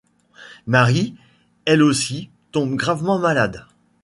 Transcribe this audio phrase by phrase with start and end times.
[0.65, 1.13] Marie,
[1.65, 3.67] elle aussi, tombe gravement malade.